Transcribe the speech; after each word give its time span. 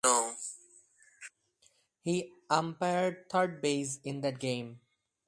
He 2.01 2.33
umpired 2.49 3.29
third 3.29 3.61
base 3.61 3.99
in 4.03 4.21
that 4.21 4.39
game. 4.39 4.79